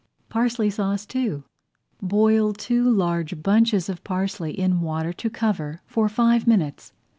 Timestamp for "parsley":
0.29-0.71, 4.03-4.49